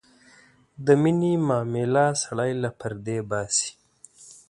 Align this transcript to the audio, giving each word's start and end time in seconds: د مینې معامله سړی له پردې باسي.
د 0.85 0.87
مینې 1.01 1.33
معامله 1.47 2.05
سړی 2.23 2.51
له 2.63 2.69
پردې 2.79 3.17
باسي. 3.29 3.71